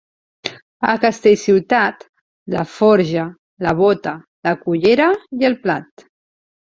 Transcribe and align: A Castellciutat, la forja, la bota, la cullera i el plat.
A 0.93 0.95
Castellciutat, 1.03 2.01
la 2.55 2.65
forja, 2.77 3.27
la 3.67 3.75
bota, 3.83 4.15
la 4.49 4.55
cullera 4.65 5.11
i 5.43 5.51
el 5.51 5.59
plat. 5.67 6.07